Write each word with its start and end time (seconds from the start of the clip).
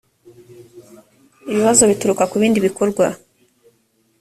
ibibazo 1.51 1.81
bituruka 1.89 2.23
ku 2.29 2.35
bindi 2.41 2.59
bikorwa 2.67 3.05